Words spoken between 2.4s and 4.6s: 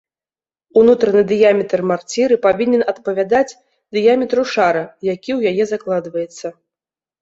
павінен адпавядаць дыяметру